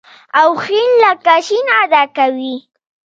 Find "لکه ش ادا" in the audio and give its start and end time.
1.03-2.03